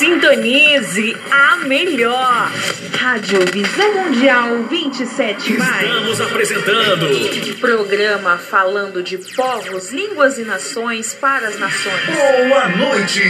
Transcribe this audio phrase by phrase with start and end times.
[0.00, 2.50] Sintonize a melhor.
[2.98, 5.82] Rádio Visão Mundial 27 mais.
[5.82, 12.00] Estamos apresentando Programa falando de povos, línguas e nações para as nações.
[12.06, 13.22] Boa Noite.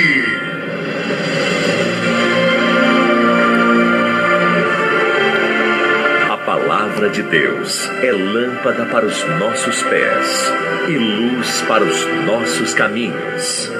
[6.31, 10.53] A palavra de Deus é lâmpada para os nossos pés
[10.89, 13.73] e luz para os nossos caminhos.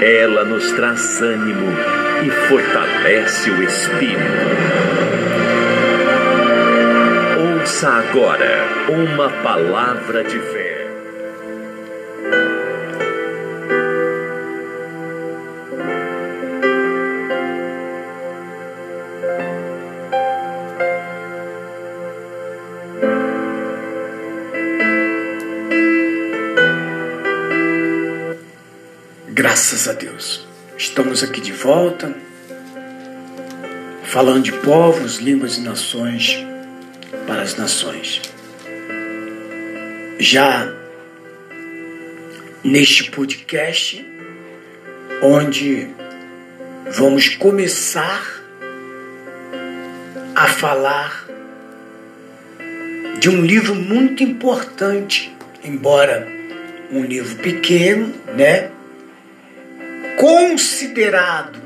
[0.00, 4.22] Ela nos traz ânimo e fortalece o espírito.
[7.60, 10.82] Ouça agora uma palavra de fé.
[29.28, 30.51] Graças a Deus.
[30.82, 32.12] Estamos aqui de volta,
[34.02, 36.44] falando de povos, línguas e nações
[37.24, 38.20] para as nações.
[40.18, 40.74] Já
[42.64, 44.04] neste podcast,
[45.22, 45.86] onde
[46.90, 48.42] vamos começar
[50.34, 51.28] a falar
[53.20, 56.26] de um livro muito importante, embora
[56.90, 58.72] um livro pequeno, né?
[60.22, 61.60] Considerado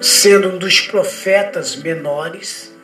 [0.00, 2.74] sendo um dos profetas menores,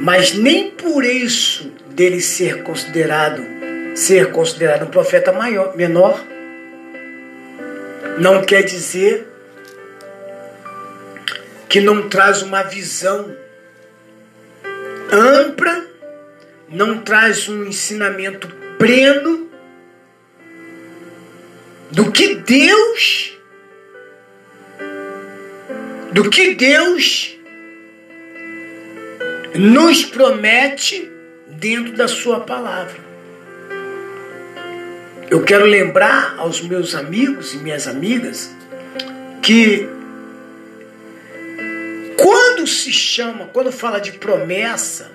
[0.00, 3.44] mas nem por isso dele ser considerado
[3.94, 6.24] ser considerado um profeta maior, menor,
[8.18, 9.28] não quer dizer
[11.68, 13.36] que não traz uma visão
[15.12, 15.84] ampla,
[16.66, 19.51] não traz um ensinamento pleno
[21.92, 23.32] do que Deus
[26.12, 27.38] do que Deus
[29.54, 31.10] nos promete
[31.48, 33.00] dentro da sua palavra.
[35.30, 38.50] Eu quero lembrar aos meus amigos e minhas amigas
[39.42, 39.88] que
[42.16, 45.10] quando se chama, quando fala de promessa,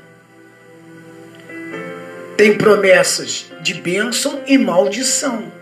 [2.36, 5.57] tem promessas de bênção e maldição.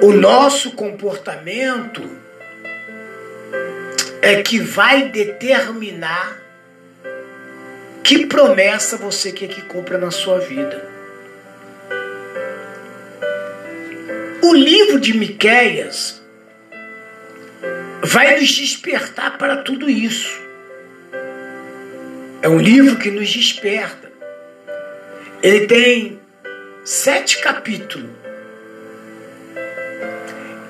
[0.00, 2.08] O nosso comportamento
[4.22, 6.40] é que vai determinar
[8.04, 10.88] que promessa você quer que cumpra na sua vida.
[14.40, 16.22] O livro de Miqueias
[18.04, 20.40] vai nos despertar para tudo isso.
[22.40, 24.12] É um livro que nos desperta.
[25.42, 26.20] Ele tem
[26.84, 28.27] sete capítulos.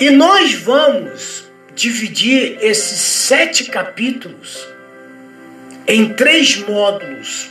[0.01, 4.67] E nós vamos dividir esses sete capítulos
[5.87, 7.51] em três módulos.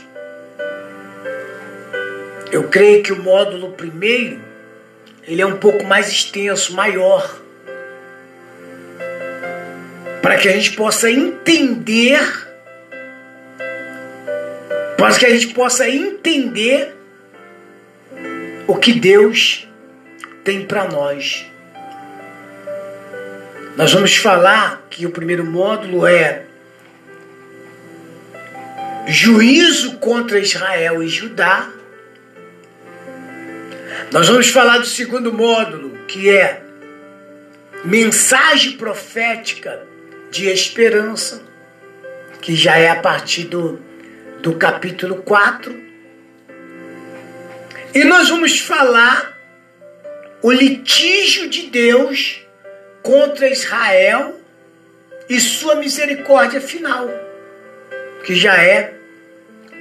[2.50, 4.40] Eu creio que o módulo primeiro
[5.28, 7.38] ele é um pouco mais extenso, maior,
[10.22, 12.18] para que a gente possa entender,
[14.96, 16.96] para que a gente possa entender
[18.66, 19.68] o que Deus
[20.44, 21.44] tem para nós.
[23.78, 26.42] Nós vamos falar que o primeiro módulo é
[29.06, 31.70] juízo contra Israel e Judá.
[34.10, 36.60] Nós vamos falar do segundo módulo, que é
[37.84, 39.86] mensagem profética
[40.28, 41.40] de esperança,
[42.42, 43.78] que já é a partir do,
[44.42, 45.72] do capítulo 4.
[47.94, 49.38] E nós vamos falar
[50.42, 52.47] o litígio de Deus
[53.08, 54.38] contra Israel
[55.30, 57.08] e sua misericórdia final,
[58.22, 58.92] que já é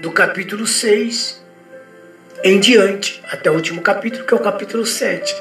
[0.01, 1.43] do capítulo 6
[2.41, 5.35] em diante, até o último capítulo, que é o capítulo 7.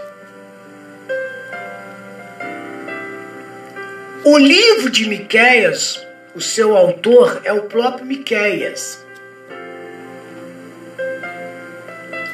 [4.25, 9.07] O livro de Miqueias, o seu autor é o próprio Miqueias.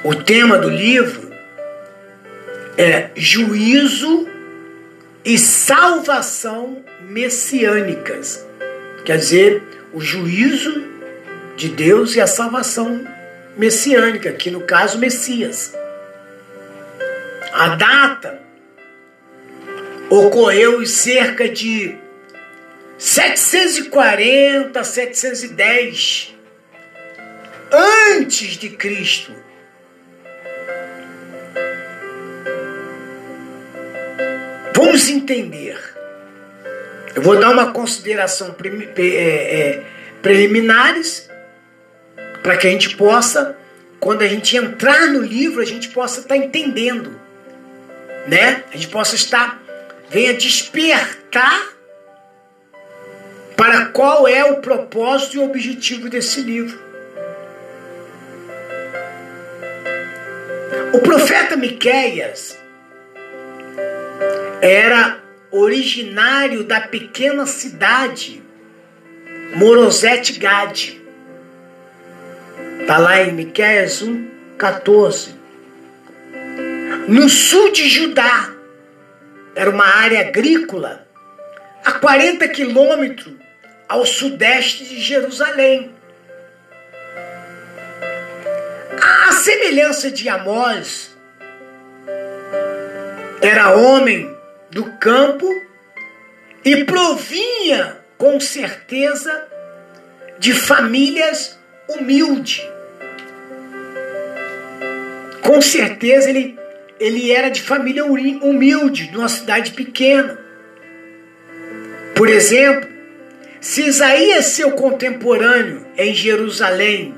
[0.02, 1.30] O tema do livro
[2.78, 4.32] é juízo
[5.24, 8.44] e salvação messiânicas.
[9.04, 10.84] Quer dizer, o juízo
[11.56, 13.06] de Deus e a salvação
[13.56, 15.74] messiânica, que no caso Messias.
[17.52, 18.40] A data
[20.08, 21.96] ocorreu em cerca de
[22.98, 26.34] 740, 710
[27.70, 29.32] antes de Cristo.
[34.92, 35.78] Vamos entender.
[37.14, 38.54] Eu vou dar uma consideração
[38.94, 39.82] é, é,
[40.20, 41.30] preliminares
[42.42, 43.56] para que a gente possa,
[43.98, 47.18] quando a gente entrar no livro, a gente possa estar tá entendendo,
[48.28, 48.64] né?
[48.70, 49.62] A gente possa estar,
[50.10, 51.68] venha despertar
[53.56, 56.78] para qual é o propósito e o objetivo desse livro.
[60.92, 62.60] O profeta Miqueias
[64.62, 65.20] era
[65.50, 68.40] originário da pequena cidade
[69.56, 71.02] Morosete Gade.
[72.80, 75.30] Está lá em Miqueias 1,14.
[77.08, 78.50] No sul de Judá,
[79.56, 81.06] era uma área agrícola,
[81.84, 83.34] a 40 quilômetros
[83.88, 85.90] ao sudeste de Jerusalém.
[89.02, 91.14] A semelhança de Amós,
[93.42, 94.31] era homem
[94.72, 95.46] do campo
[96.64, 99.46] e provinha com certeza
[100.38, 101.58] de famílias
[101.88, 102.66] humildes.
[105.42, 106.58] Com certeza ele,
[106.98, 110.38] ele era de família humilde, de uma cidade pequena.
[112.14, 112.88] Por exemplo,
[113.60, 117.14] se Isaías, seu contemporâneo em Jerusalém,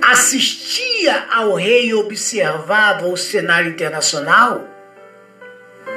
[0.00, 4.67] assistia ao rei e observava o cenário internacional,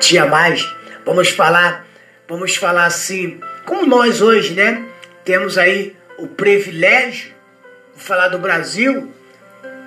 [0.02, 0.68] tinha mais,
[1.06, 1.88] vamos falar,
[2.28, 4.84] vamos falar assim, como nós hoje, né?
[5.24, 7.32] Temos aí o privilégio,
[7.96, 9.14] vou falar do Brasil,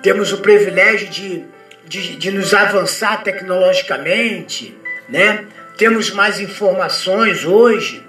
[0.01, 1.43] temos o privilégio de,
[1.85, 4.75] de, de nos avançar tecnologicamente,
[5.09, 5.45] né?
[5.77, 8.03] Temos mais informações hoje,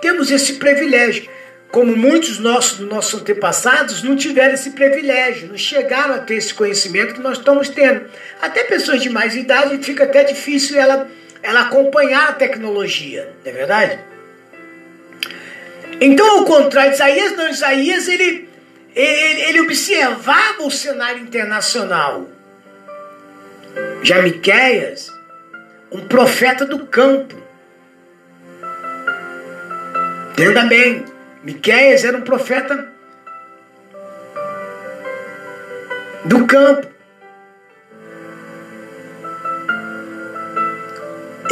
[0.00, 1.30] temos esse privilégio.
[1.70, 7.14] Como muitos nossos, nossos antepassados não tiveram esse privilégio, não chegaram a ter esse conhecimento
[7.14, 8.04] que nós estamos tendo.
[8.42, 11.08] Até pessoas de mais idade fica até difícil ela,
[11.42, 13.98] ela acompanhar a tecnologia, não é verdade?
[16.00, 18.48] Então, ao contrário de Isaías, não, Isaías ele,
[18.94, 22.28] ele, ele observava o cenário internacional.
[24.02, 25.08] Já Miquéias,
[25.90, 27.42] um profeta do campo,
[30.32, 31.04] Entenda bem,
[31.44, 32.88] Miquéias era um profeta
[36.24, 36.91] do campo.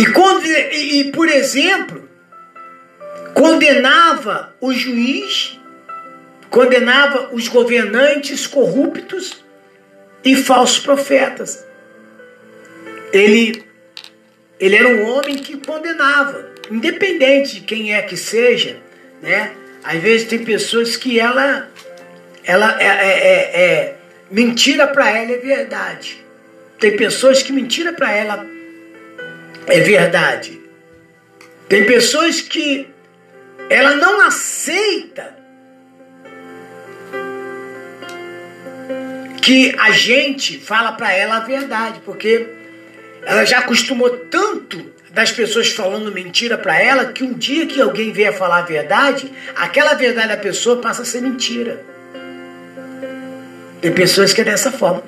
[0.02, 2.08] E, e, por exemplo,
[3.34, 5.58] condenava o juiz,
[6.48, 9.44] condenava os governantes corruptos
[10.24, 11.64] e falsos profetas.
[13.12, 13.64] Ele,
[14.58, 18.76] ele era um homem que condenava independente de quem é que seja,
[19.20, 19.52] né?
[19.82, 21.68] Às vezes tem pessoas que ela,
[22.44, 23.94] ela é, é, é, é
[24.30, 26.24] mentira para ela é verdade.
[26.78, 28.46] Tem pessoas que mentira para ela
[29.70, 30.60] é verdade.
[31.68, 32.88] Tem pessoas que
[33.68, 35.38] ela não aceita
[39.40, 42.46] que a gente fala para ela a verdade, porque
[43.24, 48.12] ela já acostumou tanto das pessoas falando mentira para ela que um dia que alguém
[48.12, 51.84] vier falar a verdade, aquela verdade da pessoa passa a ser mentira.
[53.80, 55.02] Tem pessoas que é dessa forma.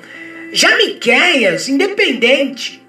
[0.51, 2.82] Já Miqueias, independente,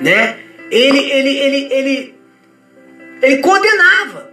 [0.00, 0.38] né?
[0.70, 2.14] Ele, ele, ele, ele,
[3.22, 4.30] ele condenava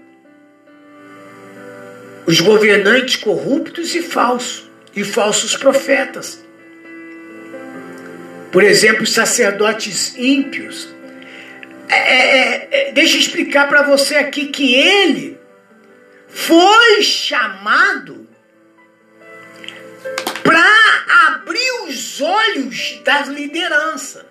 [2.25, 6.43] os governantes corruptos e falsos, e falsos profetas.
[8.51, 10.95] Por exemplo, os sacerdotes ímpios
[11.87, 15.39] é, é, é, deixa eu explicar para você aqui que ele
[16.27, 18.27] foi chamado
[20.43, 20.63] para
[21.27, 24.25] abrir os olhos das lideranças.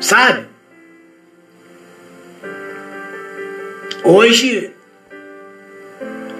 [0.00, 0.48] Sabe?
[4.02, 4.72] Hoje,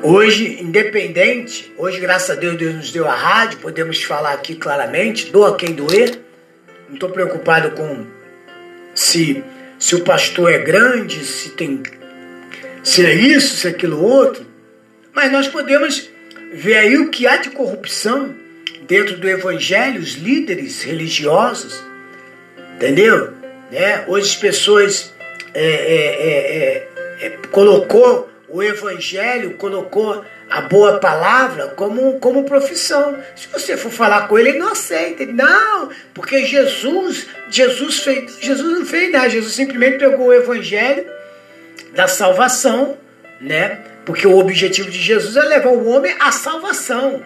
[0.02, 5.30] hoje, independente, hoje, graças a Deus, Deus nos deu a rádio, podemos falar aqui claramente,
[5.30, 6.18] doa quem doer.
[6.88, 8.06] Não estou preocupado com
[8.94, 9.44] se,
[9.78, 11.82] se o pastor é grande, se tem
[12.82, 14.46] se é isso, se é aquilo outro.
[15.12, 16.08] Mas nós podemos
[16.54, 18.34] ver aí o que há de corrupção
[18.88, 21.84] dentro do evangelho, os líderes religiosos,
[22.74, 23.39] entendeu?
[23.70, 24.04] Né?
[24.08, 25.12] Hoje as pessoas
[25.54, 26.88] é, é, é,
[27.20, 33.16] é, é colocou o evangelho, colocou a boa palavra como, como profissão.
[33.36, 35.24] Se você for falar com ele, ele não aceita.
[35.24, 39.30] Não, porque Jesus, Jesus fez, Jesus não fez nada.
[39.30, 41.06] Jesus simplesmente pegou o evangelho
[41.94, 42.98] da salvação,
[43.40, 43.78] né?
[44.04, 47.22] Porque o objetivo de Jesus é levar o homem à salvação.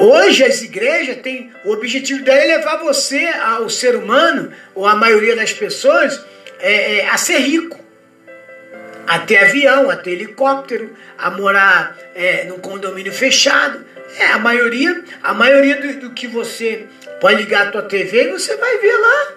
[0.00, 3.28] Hoje as igrejas têm o objetivo dela é levar você,
[3.62, 6.18] o ser humano, ou a maioria das pessoas,
[6.58, 7.78] é, é, a ser rico.
[9.06, 13.84] A ter avião, a ter helicóptero, a morar é, num condomínio fechado.
[14.18, 16.86] É, a maioria, a maioria do, do, que você
[17.20, 19.32] pode ligar a tua TV e você vai ver lá.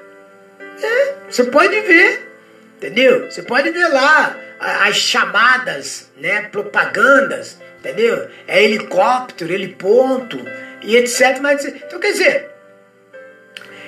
[0.82, 2.30] É, você pode ver.
[2.78, 3.30] Entendeu?
[3.30, 8.30] Você pode ver lá as chamadas, né, propagandas, entendeu?
[8.48, 10.40] É helicóptero, heliponto
[10.82, 11.40] e etc.
[11.42, 12.50] Mas, então, quer dizer,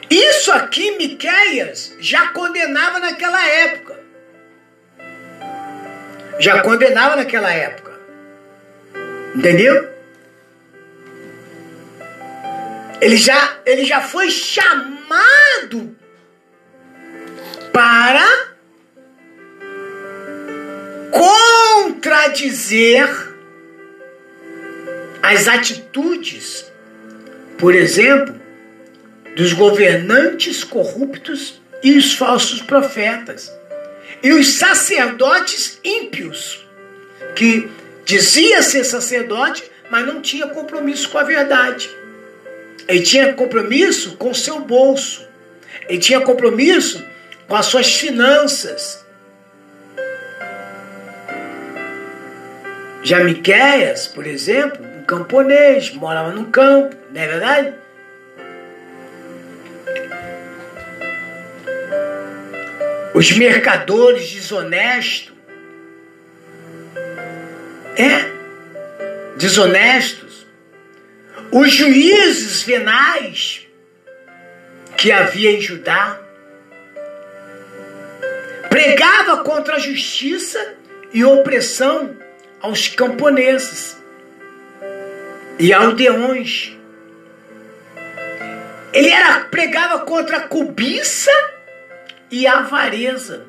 [0.10, 3.96] isso aqui Miqueias já condenava naquela época.
[6.40, 7.94] Já condenava naquela época.
[9.34, 9.96] Entendeu?
[13.00, 15.96] Ele já, ele já foi chamado
[17.72, 18.25] para
[21.12, 23.35] contradizer
[25.25, 26.72] as atitudes,
[27.58, 28.39] por exemplo,
[29.36, 33.51] dos governantes corruptos e os falsos profetas,
[34.22, 36.63] e os sacerdotes ímpios,
[37.36, 37.67] que
[38.05, 41.89] dizia ser sacerdote, mas não tinha compromisso com a verdade.
[42.88, 45.27] Ele tinha compromisso com o seu bolso.
[45.89, 47.03] Ele tinha compromisso
[47.48, 49.03] com as suas finanças.
[53.01, 57.74] Já Miquéias, por exemplo, camponês, morava no campo, não é verdade?
[63.13, 65.33] Os mercadores desonestos,
[67.97, 68.25] é,
[69.38, 70.45] desonestos,
[71.51, 73.65] os juízes venais
[74.97, 76.19] que havia em Judá,
[78.69, 80.75] pregava contra a justiça
[81.13, 82.17] e opressão
[82.59, 83.97] aos camponeses
[85.57, 86.75] e aldeões.
[88.93, 91.31] Ele era pregava contra a cobiça
[92.31, 93.45] e a avareza.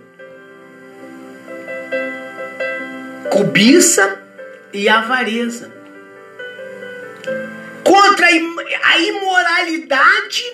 [3.30, 4.22] Cobiça
[4.72, 5.72] e avareza.
[7.84, 10.44] Contra a imoralidade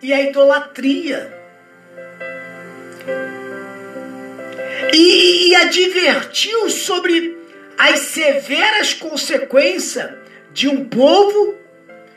[0.00, 1.40] e a idolatria.
[4.92, 7.38] E, e advertiu sobre
[7.78, 10.21] as severas consequências
[10.52, 11.56] de um povo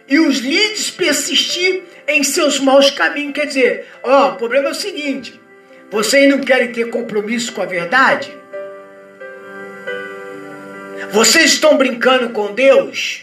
[0.07, 3.33] e os líderes persistir em seus maus caminhos.
[3.33, 5.39] Quer dizer, ó, o problema é o seguinte:
[5.89, 8.31] vocês não querem ter compromisso com a verdade?
[11.11, 13.21] Vocês estão brincando com Deus?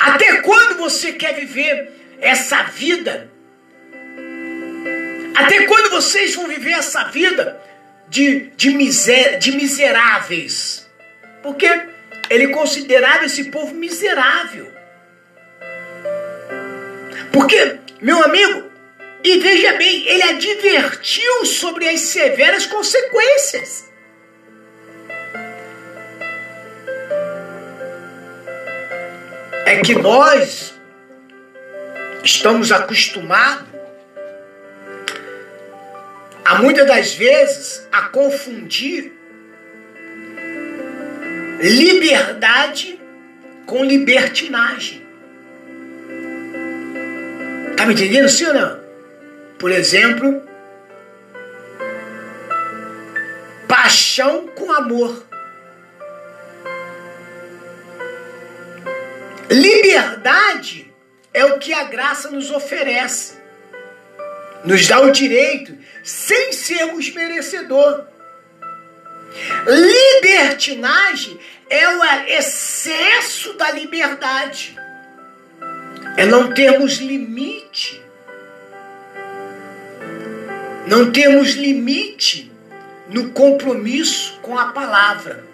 [0.00, 3.30] Até quando você quer viver essa vida?
[5.34, 7.60] Até quando vocês vão viver essa vida
[8.08, 10.90] de, de, miser, de miseráveis.
[11.42, 11.68] Porque
[12.30, 14.72] ele considerava esse povo miserável.
[17.32, 18.70] Porque, meu amigo,
[19.24, 23.90] e veja bem, ele advertiu sobre as severas consequências.
[29.64, 30.74] É que nós
[32.24, 33.68] estamos acostumados
[36.44, 39.12] a muitas das vezes a confundir
[41.68, 43.00] liberdade
[43.66, 45.00] com libertinagem.
[47.76, 48.80] Tá me entendendo, sim ou não?
[49.58, 50.42] Por exemplo,
[53.68, 55.24] paixão com amor.
[59.48, 60.92] Liberdade
[61.32, 63.34] é o que a graça nos oferece.
[64.64, 68.11] Nos dá o direito sem sermos merecedor.
[69.66, 74.76] Libertinagem é o excesso da liberdade.
[76.16, 78.02] É não termos limite.
[80.86, 82.52] Não temos limite
[83.08, 85.44] no compromisso com a palavra.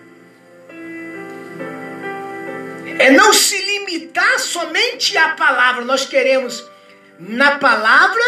[2.99, 5.85] É não se limitar somente à palavra.
[5.85, 6.65] Nós queremos
[7.21, 8.23] na palavra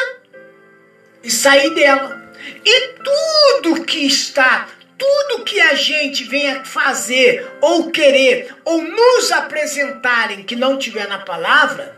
[1.23, 2.21] e sair dela.
[2.65, 4.69] E tudo que está,
[5.01, 11.19] tudo que a gente venha fazer ou querer ou nos apresentarem que não tiver na
[11.19, 11.97] palavra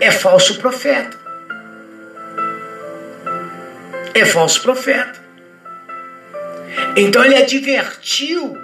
[0.00, 1.18] é falso profeta.
[4.14, 5.22] É falso profeta.
[6.96, 8.56] Então ele advertiu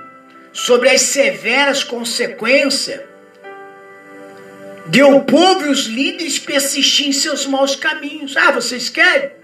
[0.54, 3.02] sobre as severas consequências
[4.86, 8.34] de o povo e os líderes persistir em seus maus caminhos.
[8.36, 9.39] Ah, vocês querem?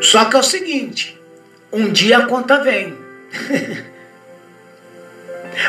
[0.00, 1.20] Só que é o seguinte:
[1.72, 2.96] um dia a conta vem.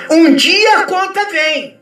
[0.10, 1.80] Um dia a conta vem.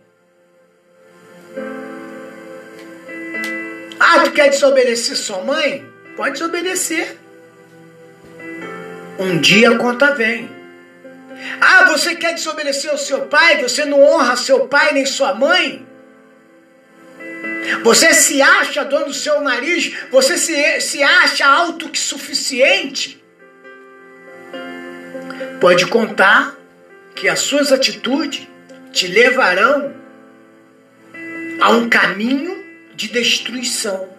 [3.99, 5.85] Ah, tu quer desobedecer sua mãe?
[6.15, 7.17] Pode desobedecer.
[9.19, 10.49] Um dia a conta vem.
[11.61, 13.61] Ah, você quer desobedecer o seu pai?
[13.61, 15.86] Você não honra seu pai nem sua mãe?
[17.87, 19.93] Você se acha dono do seu nariz?
[20.11, 23.23] Você se, se acha autossuficiente?
[25.61, 26.53] Pode contar
[27.15, 28.45] que as suas atitudes
[28.91, 29.95] te levarão
[31.61, 32.61] a um caminho
[32.93, 34.09] de destruição,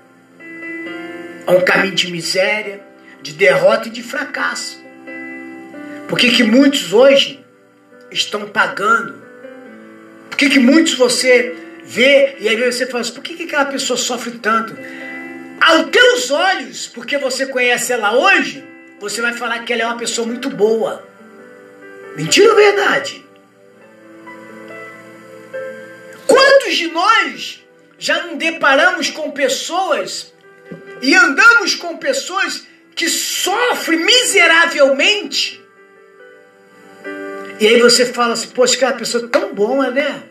[1.46, 2.80] a um caminho de miséria,
[3.20, 4.82] de derrota e de fracasso.
[6.08, 7.44] Por que, que muitos hoje
[8.10, 9.22] estão pagando?
[10.30, 13.64] Por que, que muitos você vê e aí você fala assim, por que, que aquela
[13.64, 14.76] pessoa sofre tanto?
[15.58, 18.62] Aos teus olhos, porque você conhece ela hoje,
[19.00, 21.08] você vai falar que ela é uma pessoa muito boa.
[22.14, 23.24] Mentira ou verdade?
[26.26, 27.64] Quantos de nós
[27.98, 30.32] já não deparamos com pessoas
[31.00, 35.64] e andamos com pessoas que sofrem miseravelmente?
[37.58, 40.27] E aí você fala assim, poxa, aquela pessoa é tão boa, né?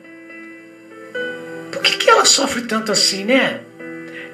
[1.87, 3.61] Que, que ela sofre tanto assim, né?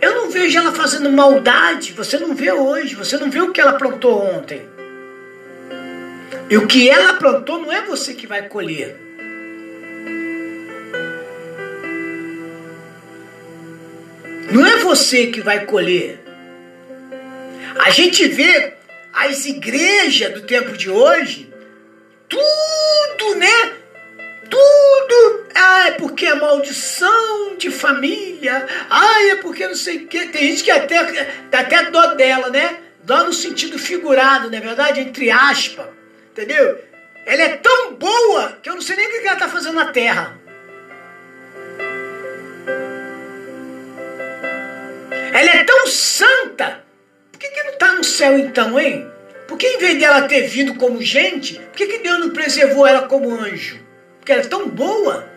[0.01, 1.93] Eu não vejo ela fazendo maldade.
[1.93, 2.95] Você não vê hoje.
[2.95, 4.67] Você não vê o que ela plantou ontem.
[6.49, 8.99] E o que ela plantou não é você que vai colher.
[14.51, 16.23] Não é você que vai colher.
[17.79, 18.73] A gente vê
[19.13, 21.53] as igrejas do tempo de hoje,
[22.27, 23.73] tudo, né?
[24.49, 24.92] Tudo.
[25.55, 28.65] Ah, é porque é maldição de família.
[28.89, 30.27] Ah, é porque não sei o quê.
[30.27, 31.03] Tem gente que até
[31.49, 32.77] dá até dó dela, né?
[33.03, 35.01] Dó no sentido figurado, não é verdade?
[35.01, 35.87] Entre aspas.
[36.31, 36.81] Entendeu?
[37.25, 39.91] Ela é tão boa que eu não sei nem o que ela está fazendo na
[39.91, 40.37] terra.
[45.33, 46.83] Ela é tão santa.
[47.31, 49.09] Por que, que não está no céu então, hein?
[49.47, 52.87] Por que em vez dela ter vindo como gente, por que, que Deus não preservou
[52.87, 53.79] ela como anjo?
[54.19, 55.32] Porque ela é tão boa.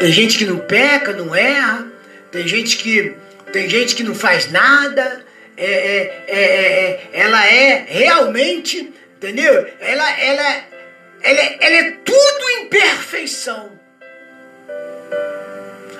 [0.00, 1.86] Tem gente que não peca, não erra.
[2.32, 3.14] Tem gente que,
[3.52, 5.22] tem gente que não faz nada.
[5.58, 9.66] É, é, é, é ela é realmente, entendeu?
[9.78, 10.64] Ela, ela,
[11.22, 13.78] ela, ela é tudo em perfeição.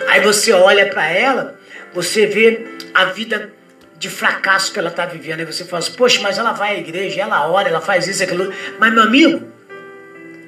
[0.09, 1.61] Aí você olha para ela,
[1.93, 3.53] você vê a vida
[3.99, 5.41] de fracasso que ela está vivendo.
[5.41, 8.23] Aí você fala assim, poxa, mas ela vai à igreja, ela ora, ela faz isso,
[8.23, 8.51] aquilo.
[8.79, 9.47] Mas, meu amigo,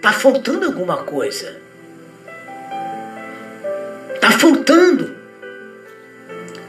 [0.01, 1.61] tá faltando alguma coisa.
[4.23, 5.17] Tá faltando.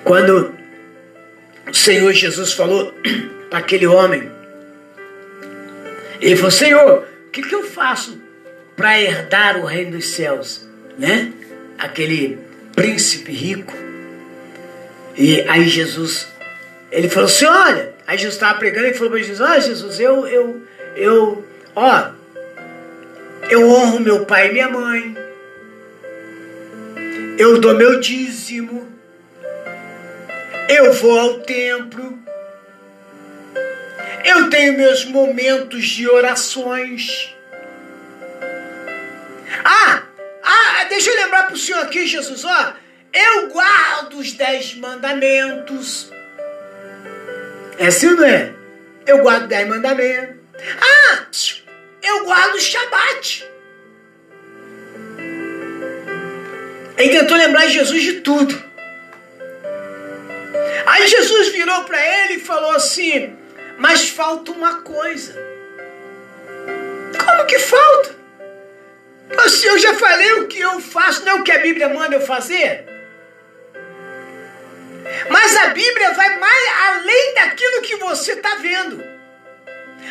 [0.04, 0.56] Quando
[1.70, 2.92] o Senhor Jesus falou
[3.48, 4.32] para aquele homem,
[6.20, 8.20] ele falou, Senhor, o que, que eu faço
[8.76, 10.68] para herdar o reino dos céus?
[10.98, 11.32] Né?
[11.78, 12.40] Aquele
[12.76, 13.74] príncipe rico.
[15.16, 16.28] E aí Jesus,
[16.92, 20.26] ele falou assim, olha, aí Jesus estava pregando e falou para Jesus, oh, Jesus, eu,
[20.26, 20.64] eu,
[20.96, 22.10] eu, ó,
[23.48, 25.16] eu honro meu pai e minha mãe,
[27.38, 28.92] eu dou meu dízimo,
[30.70, 32.20] eu vou ao templo,
[34.24, 37.34] eu tenho meus momentos de orações.
[39.64, 40.04] Ah,
[40.44, 42.74] ah, deixa eu lembrar para o senhor aqui, Jesus, ó,
[43.12, 46.12] eu guardo os dez mandamentos.
[47.78, 48.54] É assim não é?
[49.06, 50.38] Eu guardo dez mandamentos.
[50.80, 51.26] Ah,
[52.02, 53.53] eu guardo o Shabat.
[56.98, 58.64] Ele tentou lembrar Jesus de tudo.
[60.86, 63.36] Aí Jesus virou para ele e falou assim:
[63.78, 65.34] Mas falta uma coisa.
[67.18, 68.16] Como que falta?
[69.36, 72.16] Mas eu já falei o que eu faço, não é o que a Bíblia manda
[72.16, 72.86] eu fazer?
[75.30, 79.04] Mas a Bíblia vai mais além daquilo que você está vendo.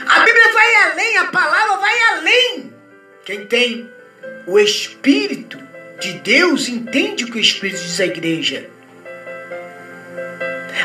[0.07, 2.75] A Bíblia vai além, a palavra vai além.
[3.25, 3.91] Quem tem
[4.47, 5.63] o Espírito
[6.03, 8.69] de Deus entende o que o Espírito diz à igreja.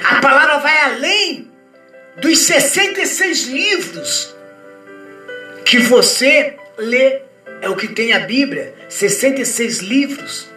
[0.04, 1.52] A palavra vai além
[2.18, 4.36] dos 66 livros
[5.66, 7.22] que você lê.
[7.60, 10.48] É o que tem a Bíblia, 66 livros.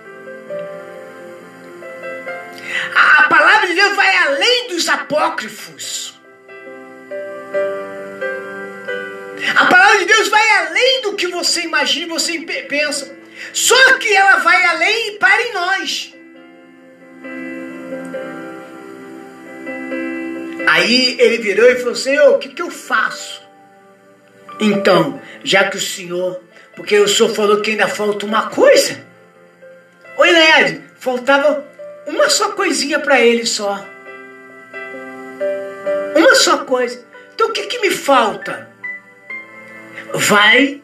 [2.94, 6.20] A palavra de Deus vai além dos apócrifos.
[9.57, 13.19] A palavra de Deus vai além do que você imagina e você pensa.
[13.53, 16.14] Só que ela vai além e para em nós.
[20.68, 23.42] Aí ele virou e falou: Senhor, o que, que eu faço
[24.61, 26.40] Então, já que o senhor,
[26.76, 29.05] porque o senhor falou que ainda falta uma coisa.
[30.16, 31.64] Oi, Ned, faltava
[32.07, 33.85] uma só coisinha para ele só.
[36.14, 37.05] Uma só coisa.
[37.35, 38.68] Então o que, que me falta?
[40.12, 40.81] Vai,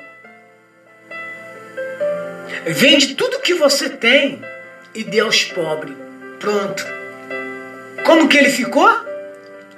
[2.72, 4.42] vende tudo que você tem
[4.94, 5.94] e dê aos pobres.
[6.40, 6.84] Pronto.
[8.04, 8.90] Como que ele ficou?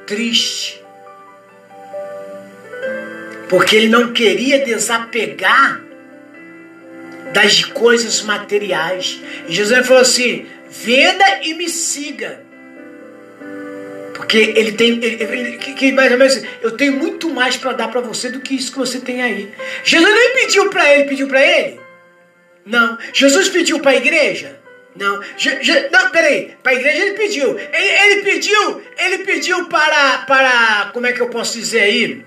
[0.06, 0.82] Triste.
[3.48, 5.80] Porque ele não queria desapegar
[7.32, 9.20] das coisas materiais.
[9.46, 12.40] E Jesus falou assim: venda e me siga.
[14.14, 17.88] Porque ele tem, ele, ele, que, mais ou menos, eu tenho muito mais para dar
[17.88, 19.50] para você do que isso que você tem aí.
[19.84, 21.87] Jesus nem pediu para ele, pediu para ele?
[22.68, 22.98] Não.
[23.14, 24.60] Jesus pediu para a igreja?
[24.94, 25.22] Não.
[25.36, 26.54] Je, je, não, peraí.
[26.62, 27.58] Para a igreja ele pediu.
[27.58, 32.24] Ele, ele, pediu, ele pediu para, para, como é que eu posso dizer aí?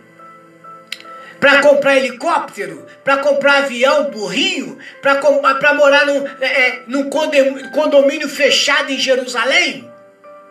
[1.39, 8.91] Para comprar helicóptero, para comprar avião, burrinho, para morar num, é, é num condomínio fechado
[8.91, 9.89] em Jerusalém?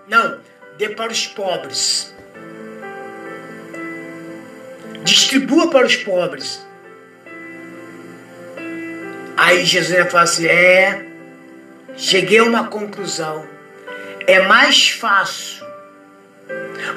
[0.09, 0.40] Não,
[0.79, 2.14] dê para os pobres.
[5.03, 6.61] Distribua para os pobres.
[9.40, 11.03] Aí Jesus ia falar assim: é,
[11.96, 13.46] cheguei a uma conclusão.
[14.26, 15.66] É mais fácil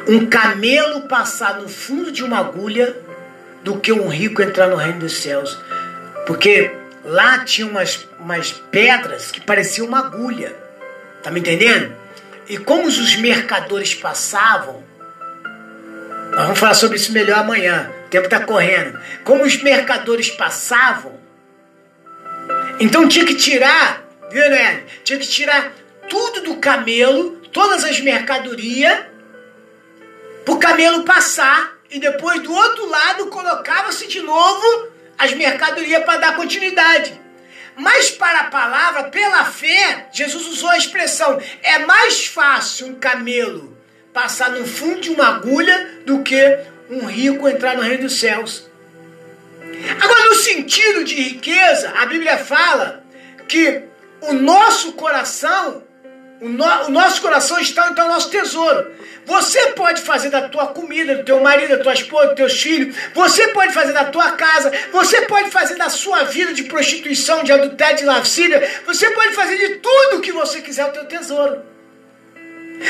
[0.10, 2.98] um camelo passar no fundo de uma agulha
[3.64, 5.58] do que um rico entrar no reino dos céus.
[6.28, 6.70] Porque
[7.06, 10.54] lá tinha umas, umas pedras que pareciam uma agulha.
[11.24, 11.96] Tá me entendendo?
[12.50, 14.84] E como os mercadores passavam,
[16.32, 17.90] nós vamos falar sobre isso melhor amanhã.
[18.06, 19.00] O tempo está correndo.
[19.24, 21.23] Como os mercadores passavam,
[22.80, 24.84] então tinha que tirar, viu, né?
[25.04, 25.72] Tinha que tirar
[26.10, 29.00] tudo do camelo, todas as mercadorias,
[30.44, 36.20] para o camelo passar e depois do outro lado colocava-se de novo as mercadorias para
[36.20, 37.22] dar continuidade.
[37.76, 43.78] Mas para a palavra, pela fé, Jesus usou a expressão: é mais fácil um camelo
[44.12, 46.60] passar no fundo de uma agulha do que
[46.90, 48.70] um rico entrar no reino dos céus.
[50.00, 53.04] Agora, no sentido de riqueza, a Bíblia fala
[53.48, 53.84] que
[54.22, 55.84] o nosso coração
[56.44, 58.92] o, no, o nosso coração está então o nosso tesouro.
[59.26, 62.96] Você pode fazer da tua comida, do teu marido, da tua esposa, dos teus filhos.
[63.14, 64.70] Você pode fazer da tua casa.
[64.92, 68.62] Você pode fazer da sua vida de prostituição, de adultério, de lascívia.
[68.86, 71.62] Você pode fazer de tudo o que você quiser o teu tesouro.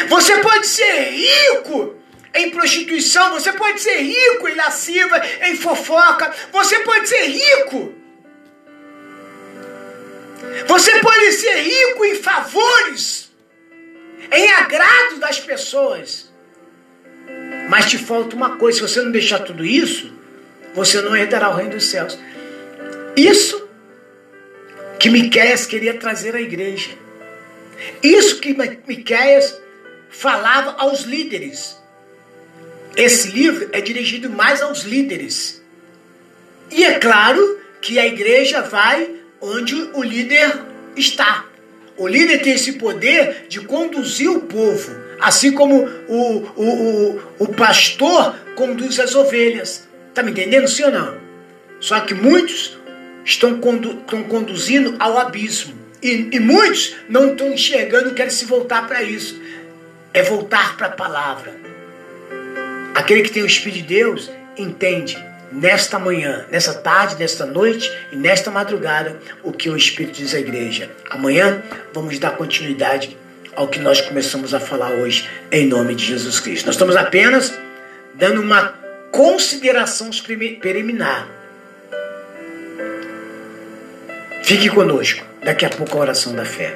[0.09, 1.95] Você pode ser rico
[2.33, 3.31] em prostituição.
[3.33, 6.33] Você pode ser rico em lasciva, em fofoca.
[6.51, 7.93] Você pode ser rico.
[10.67, 13.23] Você pode ser rico em favores
[14.31, 16.31] em agrado das pessoas.
[17.69, 20.11] Mas te falta uma coisa: se você não deixar tudo isso,
[20.73, 22.17] você não herdará o reino dos céus.
[23.15, 23.69] Isso
[24.99, 26.91] que Miquéias queria trazer à igreja.
[28.01, 28.55] Isso que
[28.87, 29.61] Miquéias
[30.09, 31.81] falava aos líderes.
[32.95, 35.61] Esse livro é dirigido mais aos líderes.
[36.69, 39.09] E é claro que a igreja vai
[39.41, 40.59] onde o líder
[40.95, 41.45] está.
[41.97, 47.47] O líder tem esse poder de conduzir o povo, assim como o, o, o, o
[47.53, 49.87] pastor conduz as ovelhas.
[50.09, 51.17] Está me entendendo, sim ou não?
[51.79, 52.77] Só que muitos
[53.25, 55.73] estão, condu estão conduzindo ao abismo.
[56.01, 59.39] E, e muitos não estão enxergando, querem se voltar para isso.
[60.13, 61.72] É voltar para a palavra.
[62.93, 65.17] Aquele que tem o Espírito de Deus entende
[65.51, 70.39] nesta manhã, nesta tarde, nesta noite e nesta madrugada o que o Espírito diz à
[70.39, 70.91] igreja.
[71.09, 71.61] Amanhã
[71.93, 73.17] vamos dar continuidade
[73.55, 76.65] ao que nós começamos a falar hoje, em nome de Jesus Cristo.
[76.65, 77.53] Nós estamos apenas
[78.15, 78.73] dando uma
[79.11, 80.09] consideração
[80.59, 81.27] preliminar.
[84.43, 86.75] Fique conosco, daqui a pouco a oração da fé.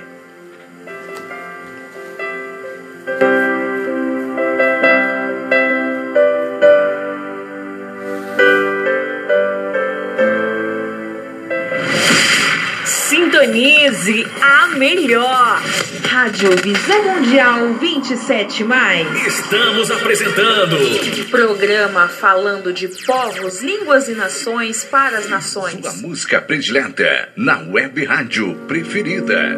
[14.08, 15.62] Sintonize a melhor.
[16.08, 19.28] Rádio Visão Mundial 27 mais.
[19.28, 20.78] Estamos apresentando
[21.30, 25.82] programa falando de povos, línguas e nações para as nações.
[25.82, 29.58] Sua música predileta na web rádio preferida.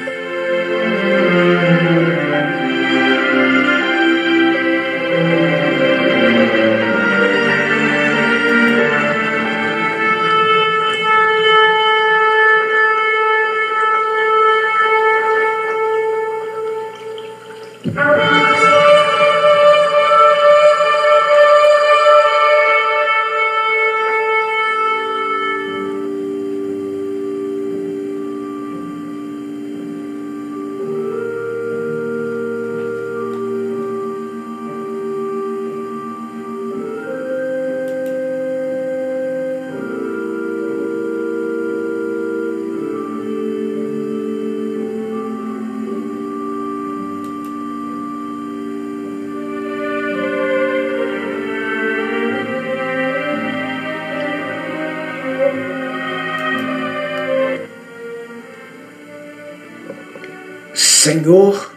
[61.11, 61.73] Senhor,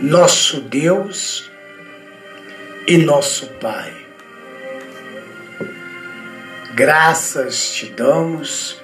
[0.00, 1.50] nosso Deus
[2.86, 3.92] e nosso Pai,
[6.74, 8.82] graças te damos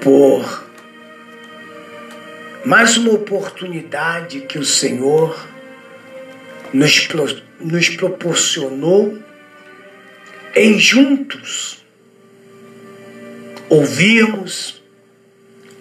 [0.00, 0.64] por
[2.64, 5.36] mais uma oportunidade que o Senhor
[6.72, 9.18] nos, pro- nos proporcionou
[10.54, 11.84] em juntos
[13.68, 14.80] ouvirmos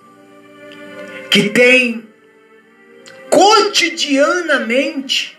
[1.29, 2.07] que têm
[3.29, 5.37] cotidianamente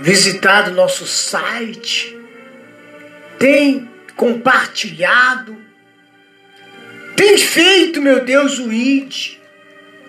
[0.00, 2.17] visitado nosso site,
[3.38, 5.56] tem compartilhado,
[7.16, 9.38] tem feito, meu Deus, o ID.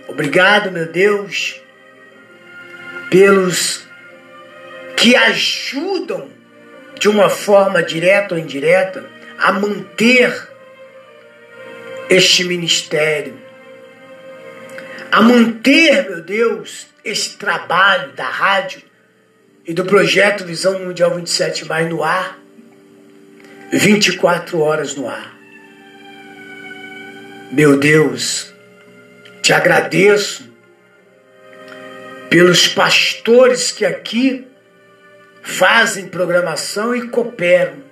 [0.08, 1.62] Obrigado, meu Deus,
[3.10, 3.88] pelos
[4.98, 6.30] que ajudam
[7.00, 9.06] de uma forma direta ou indireta
[9.38, 10.50] a manter
[12.10, 13.40] este ministério,
[15.12, 18.82] a manter, meu Deus, esse trabalho da rádio
[19.66, 22.38] e do projeto Visão Mundial 27 Mais no ar.
[23.72, 25.38] 24 horas no ar.
[27.52, 28.54] Meu Deus,
[29.42, 30.50] te agradeço
[32.30, 34.48] pelos pastores que aqui
[35.42, 37.84] fazem programação e cooperam,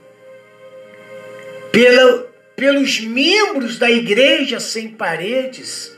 [1.72, 5.96] pela, pelos membros da Igreja Sem Paredes,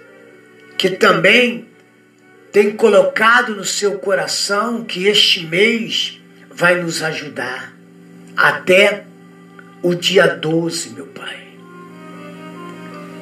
[0.77, 1.67] que também
[2.51, 6.19] têm colocado no seu coração que este mês
[6.49, 7.73] vai nos ajudar
[8.35, 9.08] até
[9.81, 11.47] o dia 12, meu Pai.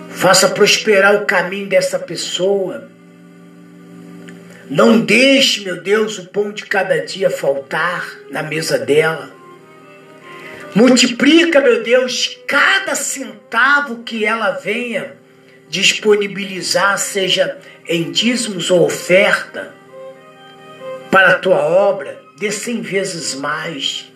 [0.09, 2.89] Faça prosperar o caminho dessa pessoa.
[4.69, 9.29] Não deixe, meu Deus, o pão de cada dia faltar na mesa dela.
[10.75, 15.15] Multiplica, meu Deus, cada centavo que ela venha
[15.69, 19.73] disponibilizar, seja em dízimos ou oferta,
[21.11, 24.06] para a tua obra, dê cem vezes mais.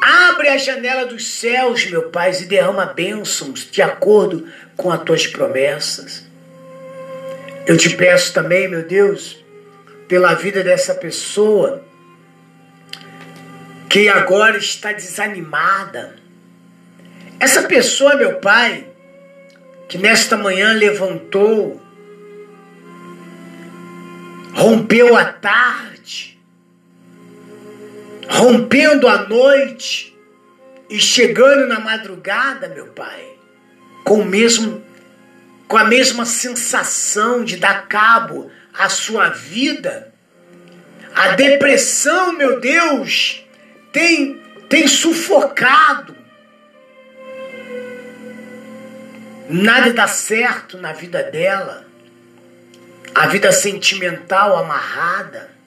[0.00, 5.26] Abre a janela dos céus, meu Pai, e derrama bênçãos de acordo com as tuas
[5.26, 6.24] promessas.
[7.66, 9.44] Eu te peço também, meu Deus,
[10.08, 11.84] pela vida dessa pessoa
[13.88, 16.16] que agora está desanimada.
[17.38, 18.86] Essa pessoa, meu Pai,
[19.88, 21.80] que nesta manhã levantou,
[24.54, 25.99] rompeu a tarde,
[28.30, 30.16] rompendo a noite
[30.88, 33.26] e chegando na madrugada, meu Pai,
[34.04, 34.88] com o mesmo
[35.66, 40.12] com a mesma sensação de dar cabo à sua vida.
[41.14, 43.44] A depressão, meu Deus,
[43.92, 46.16] tem tem sufocado.
[49.48, 51.84] Nada dá certo na vida dela.
[53.12, 55.59] A vida sentimental amarrada.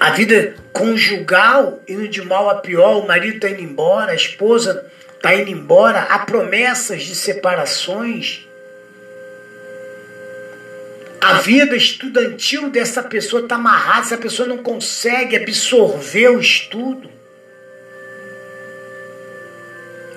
[0.00, 4.90] A vida conjugal indo de mal a pior, o marido está indo embora, a esposa
[5.14, 8.48] está indo embora, há promessas de separações.
[11.20, 17.10] A vida estudantil dessa pessoa está amarrada, essa pessoa não consegue absorver o estudo.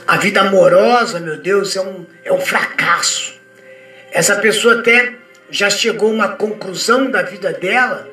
[0.08, 3.34] A vida amorosa, meu Deus, é um, é um fracasso.
[4.14, 5.16] Essa pessoa até
[5.50, 8.13] já chegou a uma conclusão da vida dela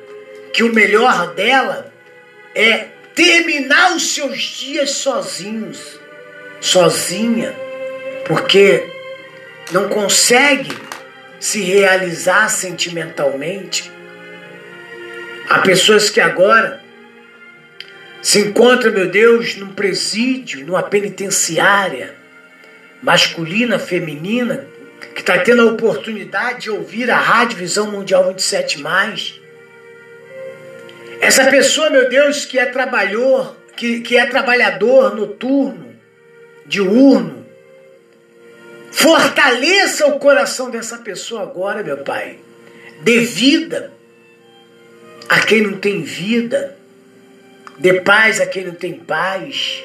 [0.53, 1.91] que o melhor dela
[2.53, 5.99] é terminar os seus dias sozinhos,
[6.59, 7.55] sozinha,
[8.25, 8.83] porque
[9.71, 10.71] não consegue
[11.39, 13.91] se realizar sentimentalmente.
[15.49, 16.81] Há pessoas que agora
[18.21, 22.15] se encontram, meu Deus, num presídio, numa penitenciária,
[23.01, 24.67] masculina, feminina,
[25.15, 28.81] que está tendo a oportunidade de ouvir a Rádio Visão Mundial 27.
[31.21, 35.95] Essa pessoa, meu Deus, que é trabalhador, que, que é trabalhador noturno,
[36.65, 37.45] diurno,
[38.91, 42.39] fortaleça o coração dessa pessoa agora, meu Pai.
[43.01, 43.91] Dê vida
[45.29, 46.75] a quem não tem vida.
[47.77, 49.83] Dê paz a quem não tem paz.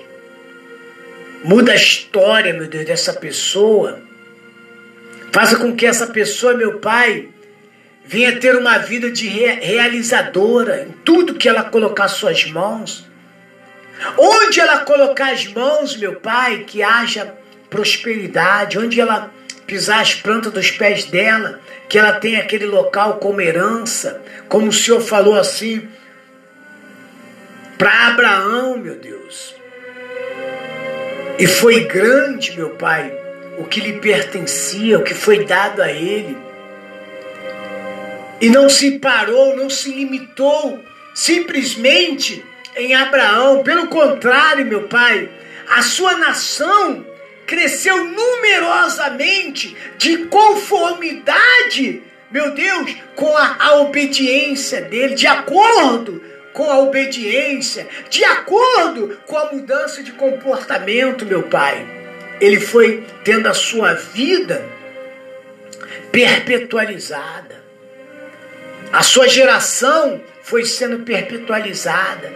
[1.45, 4.01] Muda a história, meu Deus, dessa pessoa.
[5.31, 7.29] Faça com que essa pessoa, meu Pai,
[8.07, 13.07] venha ter uma vida de realizadora em tudo que ela colocar suas mãos.
[14.17, 17.35] Onde ela colocar as mãos, meu Pai, que haja
[17.69, 18.79] prosperidade.
[18.79, 19.31] Onde ela
[19.67, 24.23] pisar as plantas dos pés dela, que ela tenha aquele local como herança.
[24.49, 25.89] Como o Senhor falou assim
[27.79, 29.55] para Abraão, meu Deus.
[31.39, 33.13] E foi grande, meu Pai,
[33.59, 36.46] o que lhe pertencia, o que foi dado a ele.
[38.41, 40.83] E não se parou, não se limitou
[41.15, 42.45] simplesmente
[42.77, 43.63] em Abraão.
[43.63, 45.29] Pelo contrário, meu Pai,
[45.69, 47.05] a sua nação
[47.47, 56.23] cresceu numerosamente de conformidade, meu Deus, com a, a obediência dele, de acordo
[56.53, 61.87] com a obediência, de acordo com a mudança de comportamento, meu Pai.
[62.41, 64.63] Ele foi tendo a sua vida
[66.11, 67.66] perpetualizada.
[68.97, 72.35] A sua geração foi sendo perpetualizada.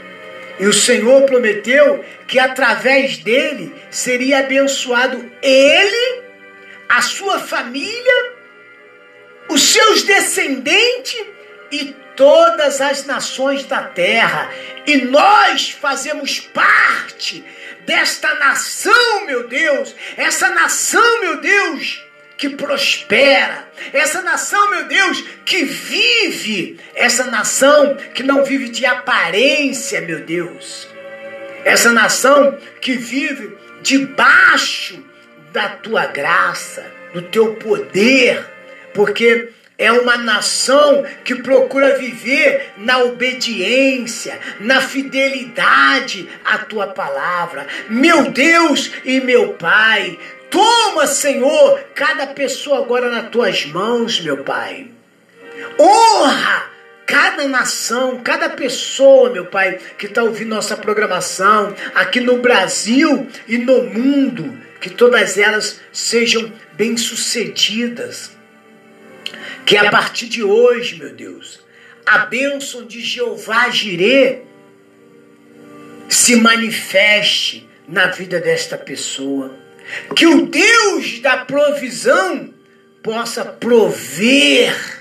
[0.59, 6.23] E o Senhor prometeu que através dele seria abençoado ele,
[6.87, 8.33] a sua família,
[9.49, 11.25] os seus descendentes
[11.73, 14.53] e todas as nações da terra.
[14.87, 17.43] E nós fazemos parte
[17.87, 22.05] desta nação, meu Deus, essa nação, meu Deus,
[22.41, 30.01] que prospera, essa nação, meu Deus, que vive, essa nação que não vive de aparência,
[30.01, 30.88] meu Deus,
[31.66, 35.05] essa nação que vive debaixo
[35.53, 36.82] da tua graça,
[37.12, 38.43] do teu poder,
[38.95, 47.66] porque é uma nação que procura viver na obediência, na fidelidade à tua palavra.
[47.91, 50.18] Meu Deus e meu Pai,
[50.51, 54.91] Toma, Senhor, cada pessoa agora nas tuas mãos, meu Pai.
[55.79, 56.71] Honra
[57.07, 63.59] cada nação, cada pessoa, meu Pai, que está ouvindo nossa programação aqui no Brasil e
[63.59, 68.31] no mundo, que todas elas sejam bem-sucedidas.
[69.67, 71.61] Que a partir de hoje, meu Deus,
[72.07, 74.43] a bênção de Jeová Jirê
[76.09, 79.55] se manifeste na vida desta pessoa
[80.14, 82.53] que o Deus da provisão
[83.03, 85.01] possa prover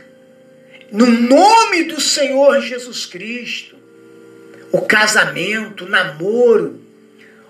[0.91, 3.77] no nome do Senhor Jesus Cristo.
[4.71, 6.79] O casamento, o namoro,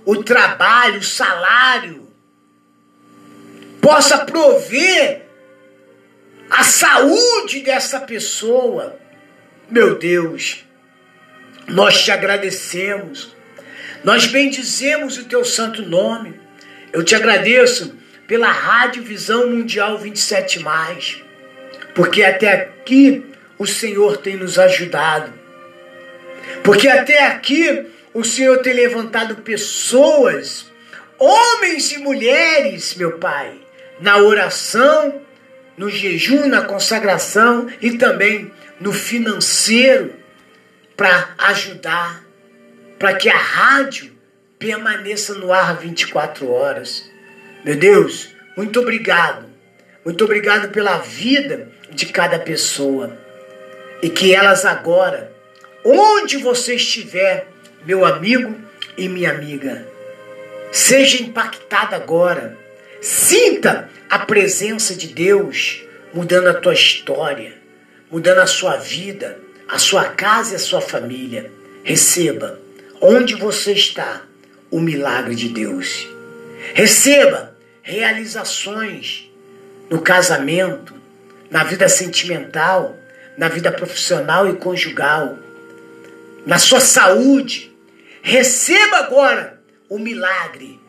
[0.05, 2.07] o trabalho, o salário,
[3.81, 5.25] possa prover
[6.49, 8.97] a saúde dessa pessoa.
[9.69, 10.65] Meu Deus,
[11.67, 13.35] nós te agradecemos,
[14.03, 16.38] nós bendizemos o teu santo nome.
[16.91, 17.95] Eu te agradeço
[18.27, 20.63] pela Rádio Visão Mundial 27,
[21.93, 23.25] porque até aqui
[23.57, 25.33] o Senhor tem nos ajudado.
[26.63, 30.65] Porque até aqui o Senhor tem levantado pessoas,
[31.17, 33.53] homens e mulheres, meu Pai,
[33.99, 35.21] na oração,
[35.77, 40.13] no jejum, na consagração e também no financeiro
[40.95, 42.23] para ajudar,
[42.97, 44.18] para que a rádio
[44.60, 47.10] permaneça no ar 24 horas.
[47.64, 49.45] Meu Deus, muito obrigado.
[50.03, 53.18] Muito obrigado pela vida de cada pessoa.
[54.01, 55.32] E que elas agora,
[55.84, 57.47] onde você estiver,
[57.86, 58.53] meu amigo
[58.97, 59.88] e minha amiga,
[60.72, 62.57] seja impactada agora.
[63.01, 65.84] Sinta a presença de Deus
[66.14, 67.53] mudando a tua história,
[68.12, 69.39] mudando a sua vida,
[69.70, 71.49] a sua casa e a sua família.
[71.84, 72.60] Receba,
[72.99, 74.24] onde você está,
[74.72, 76.07] o milagre de Deus.
[76.74, 79.32] Receba realizações
[79.89, 80.93] no casamento,
[81.49, 82.97] na vida sentimental,
[83.38, 85.38] na vida profissional e conjugal,
[86.45, 87.72] na sua saúde.
[88.22, 90.80] Receba agora o milagre.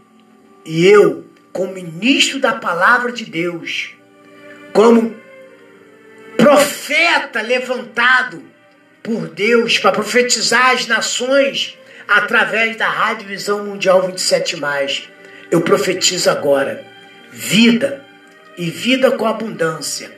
[0.65, 3.95] E eu, como ministro da palavra de Deus,
[4.73, 5.17] como
[6.37, 8.43] profeta levantado
[9.03, 11.79] por Deus para profetizar as nações
[12.11, 14.59] através da Rádio Visão Mundial 27,
[15.49, 16.85] eu profetizo agora
[17.31, 18.05] vida
[18.59, 20.11] e vida com abundância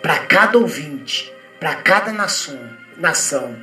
[0.00, 2.58] para cada ouvinte, para cada nação,
[2.96, 3.56] nação,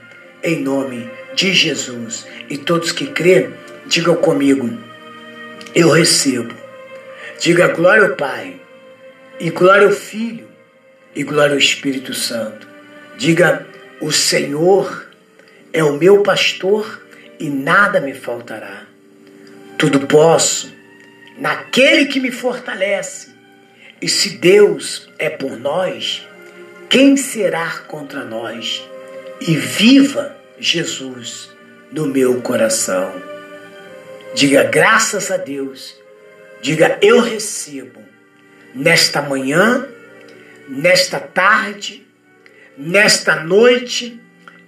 [0.43, 2.27] em nome de Jesus.
[2.49, 3.53] E todos que crêem,
[3.85, 4.77] digam comigo:
[5.73, 6.53] eu recebo.
[7.39, 8.59] Diga glória ao Pai,
[9.39, 10.47] e glória ao Filho,
[11.15, 12.67] e glória ao Espírito Santo.
[13.17, 13.65] Diga:
[14.01, 15.07] o Senhor
[15.71, 17.00] é o meu pastor
[17.41, 18.83] e nada me faltará.
[19.75, 20.71] Tudo posso
[21.39, 23.31] naquele que me fortalece.
[23.99, 26.27] E se Deus é por nós,
[26.87, 28.87] quem será contra nós?
[29.41, 31.49] E viva Jesus
[31.91, 33.11] no meu coração.
[34.35, 35.95] Diga graças a Deus.
[36.61, 38.03] Diga eu recebo
[38.75, 39.87] nesta manhã,
[40.69, 42.05] nesta tarde,
[42.77, 44.21] nesta noite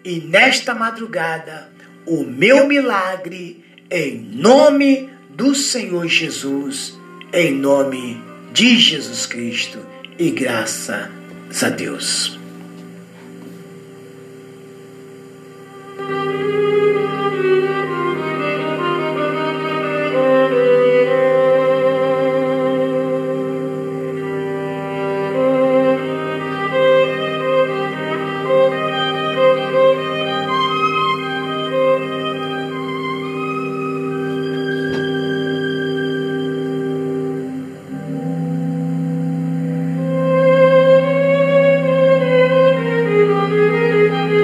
[0.04, 1.73] e nesta madrugada
[2.06, 6.98] o meu milagre em nome do Senhor Jesus,
[7.32, 9.80] em nome de Jesus Cristo
[10.18, 12.40] e graças a Deus.